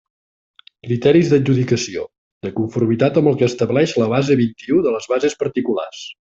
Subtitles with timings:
[0.87, 2.05] Criteris d'adjudicació:
[2.47, 6.05] de conformitat amb el que establix la base vint-i-u de les bases particulars.